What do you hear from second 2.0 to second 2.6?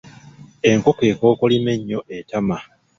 etama.